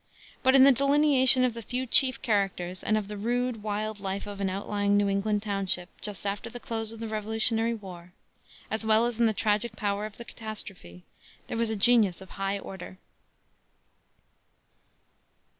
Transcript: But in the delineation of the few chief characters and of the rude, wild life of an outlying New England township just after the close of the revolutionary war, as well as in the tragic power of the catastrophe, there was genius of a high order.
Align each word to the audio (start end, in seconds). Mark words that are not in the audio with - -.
But 0.41 0.55
in 0.55 0.63
the 0.63 0.71
delineation 0.71 1.43
of 1.43 1.53
the 1.53 1.61
few 1.61 1.85
chief 1.85 2.19
characters 2.23 2.81
and 2.83 2.97
of 2.97 3.07
the 3.07 3.17
rude, 3.17 3.61
wild 3.61 3.99
life 3.99 4.25
of 4.25 4.41
an 4.41 4.49
outlying 4.49 4.97
New 4.97 5.07
England 5.07 5.43
township 5.43 5.89
just 6.01 6.25
after 6.25 6.49
the 6.49 6.59
close 6.59 6.91
of 6.91 6.99
the 6.99 7.07
revolutionary 7.07 7.75
war, 7.75 8.11
as 8.71 8.83
well 8.83 9.05
as 9.05 9.19
in 9.19 9.27
the 9.27 9.31
tragic 9.31 9.75
power 9.75 10.07
of 10.07 10.17
the 10.17 10.25
catastrophe, 10.25 11.03
there 11.45 11.55
was 11.55 11.69
genius 11.75 12.19
of 12.19 12.29
a 12.29 12.33
high 12.33 12.57
order. 12.57 12.97